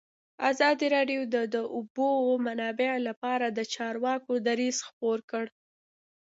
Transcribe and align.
ازادي 0.51 0.87
راډیو 0.95 1.21
د 1.35 1.37
د 1.55 1.57
اوبو 1.75 2.09
منابع 2.45 2.91
لپاره 3.07 3.45
د 3.49 3.59
چارواکو 3.73 4.31
دریځ 4.47 4.77
خپور 4.87 5.19
کړی. 5.31 5.51